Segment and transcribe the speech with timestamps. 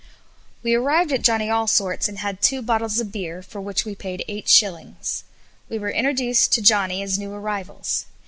[0.63, 4.25] We arrived at Johnny Allsorts, and had two bottles of beer, for which we paid
[4.27, 5.21] 8s.
[5.69, 8.07] We were introduced to Johnny as new arrivals.